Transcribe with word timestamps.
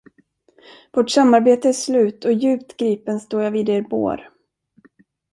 Vårt 0.93 1.09
samarbete 1.09 1.69
är 1.69 1.73
slut 1.73 2.25
och 2.25 2.33
djupt 2.33 2.77
gripen 2.77 3.19
står 3.19 3.41
jag 3.43 3.51
vid 3.51 3.69
er 3.69 3.81
bår. 3.81 4.29